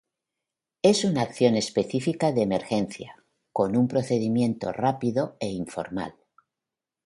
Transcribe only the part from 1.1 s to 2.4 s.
acción específica